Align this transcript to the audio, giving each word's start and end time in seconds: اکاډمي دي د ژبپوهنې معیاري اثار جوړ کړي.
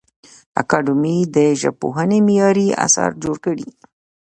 اکاډمي 0.61 1.17
دي 1.25 1.27
د 1.35 1.37
ژبپوهنې 1.61 2.19
معیاري 2.27 2.67
اثار 2.85 3.11
جوړ 3.23 3.35
کړي. 3.45 3.67